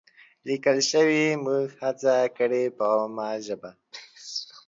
لیکل 0.47 0.77
شوې، 0.91 1.25
موږ 1.45 1.67
هڅه 1.81 2.15
کړې 2.37 2.63
په 2.77 2.85
عامه 2.93 3.29
ژبه 3.45 3.71